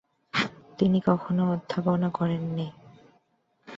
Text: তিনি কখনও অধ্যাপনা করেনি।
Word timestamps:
তিনি 0.79 0.99
কখনও 1.01 1.43
অধ্যাপনা 1.53 2.09
করেনি। 2.09 2.67